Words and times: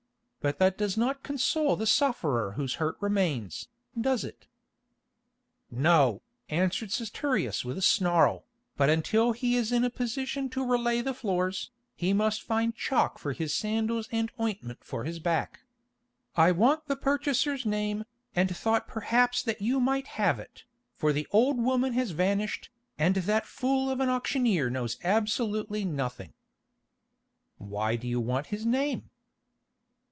But 0.43 0.57
that 0.57 0.75
does 0.75 0.97
not 0.97 1.21
console 1.21 1.75
the 1.75 1.85
sufferer 1.85 2.53
whose 2.53 2.73
hurt 2.81 2.97
remains, 2.99 3.67
does 3.95 4.23
it?" 4.23 4.47
"No," 5.69 6.23
answered 6.49 6.89
Saturius 6.89 7.63
with 7.63 7.77
a 7.77 7.81
snarl, 7.83 8.47
"but 8.75 8.89
until 8.89 9.33
he 9.33 9.55
is 9.55 9.71
in 9.71 9.83
a 9.83 9.91
position 9.91 10.49
to 10.49 10.65
relay 10.65 10.99
the 11.01 11.13
floors, 11.13 11.69
he 11.93 12.11
must 12.11 12.41
find 12.41 12.73
chalk 12.75 13.19
for 13.19 13.33
his 13.33 13.53
sandals 13.53 14.09
and 14.11 14.31
ointment 14.41 14.83
for 14.83 15.03
his 15.03 15.19
back. 15.19 15.59
I 16.35 16.51
want 16.51 16.87
the 16.87 16.95
purchaser's 16.95 17.63
name, 17.63 18.03
and 18.35 18.49
thought 18.57 18.87
perhaps 18.87 19.43
that 19.43 19.61
you 19.61 19.79
might 19.79 20.07
have 20.17 20.39
it, 20.39 20.63
for 20.95 21.13
the 21.13 21.27
old 21.29 21.59
woman 21.59 21.93
has 21.93 22.09
vanished, 22.17 22.71
and 22.97 23.13
that 23.15 23.45
fool 23.45 23.91
of 23.91 23.99
an 23.99 24.09
auctioneer 24.09 24.71
knows 24.71 24.97
absolutely 25.03 25.85
nothing." 25.85 26.33
"Why 27.59 27.95
do 27.95 28.07
you 28.07 28.19
want 28.19 28.47
his 28.47 28.65
name?" 28.65 29.07